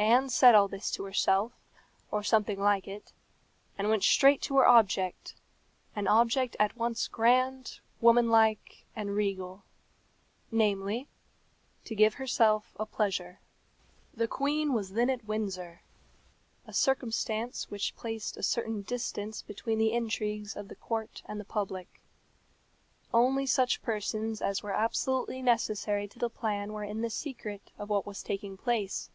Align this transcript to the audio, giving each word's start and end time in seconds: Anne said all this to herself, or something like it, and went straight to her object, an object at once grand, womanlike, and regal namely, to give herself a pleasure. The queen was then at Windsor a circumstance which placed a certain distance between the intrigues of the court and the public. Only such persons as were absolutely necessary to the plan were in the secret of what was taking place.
Anne 0.00 0.30
said 0.30 0.54
all 0.54 0.66
this 0.66 0.90
to 0.90 1.04
herself, 1.04 1.52
or 2.10 2.22
something 2.22 2.58
like 2.58 2.88
it, 2.88 3.12
and 3.76 3.90
went 3.90 4.02
straight 4.02 4.40
to 4.40 4.56
her 4.56 4.66
object, 4.66 5.34
an 5.94 6.08
object 6.08 6.56
at 6.58 6.74
once 6.74 7.06
grand, 7.06 7.80
womanlike, 8.00 8.86
and 8.96 9.14
regal 9.14 9.62
namely, 10.50 11.06
to 11.84 11.94
give 11.94 12.14
herself 12.14 12.74
a 12.80 12.86
pleasure. 12.86 13.40
The 14.14 14.26
queen 14.26 14.72
was 14.72 14.94
then 14.94 15.10
at 15.10 15.26
Windsor 15.26 15.82
a 16.66 16.72
circumstance 16.72 17.70
which 17.70 17.94
placed 17.94 18.38
a 18.38 18.42
certain 18.42 18.80
distance 18.80 19.42
between 19.42 19.76
the 19.78 19.92
intrigues 19.92 20.56
of 20.56 20.68
the 20.68 20.76
court 20.76 21.22
and 21.26 21.38
the 21.38 21.44
public. 21.44 22.00
Only 23.12 23.44
such 23.44 23.82
persons 23.82 24.40
as 24.40 24.62
were 24.62 24.72
absolutely 24.72 25.42
necessary 25.42 26.08
to 26.08 26.18
the 26.18 26.30
plan 26.30 26.72
were 26.72 26.84
in 26.84 27.02
the 27.02 27.10
secret 27.10 27.70
of 27.78 27.90
what 27.90 28.06
was 28.06 28.22
taking 28.22 28.56
place. 28.56 29.10